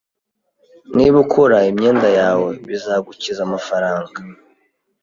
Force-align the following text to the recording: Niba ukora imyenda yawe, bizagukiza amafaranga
Niba 0.95 1.15
ukora 1.25 1.57
imyenda 1.71 2.09
yawe, 2.19 2.49
bizagukiza 2.67 3.41
amafaranga 3.47 4.17